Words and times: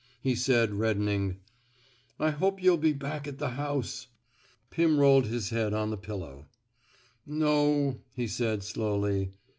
He 0.23 0.33
said, 0.33 0.73
reddening: 0.73 1.41
I 2.19 2.31
hope 2.31 2.59
yuh'U 2.59 2.81
be 2.81 2.91
back 2.91 3.27
at 3.27 3.37
the 3.37 3.49
house." 3.51 4.07
Pirn 4.71 4.97
rolled 4.97 5.27
his 5.27 5.51
head 5.51 5.75
on 5.75 5.91
the 5.91 5.95
pillow. 5.97 6.47
No," 7.27 8.01
he 8.15 8.27
said, 8.27 8.63
slowly. 8.63 9.33